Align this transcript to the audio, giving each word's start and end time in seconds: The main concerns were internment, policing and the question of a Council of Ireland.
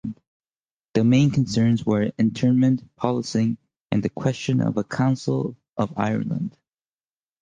The 0.95 1.03
main 1.03 1.29
concerns 1.29 1.85
were 1.85 2.11
internment, 2.17 2.81
policing 2.95 3.59
and 3.91 4.01
the 4.01 4.09
question 4.09 4.59
of 4.59 4.75
a 4.77 4.83
Council 4.83 5.55
of 5.77 5.93
Ireland. 5.95 6.57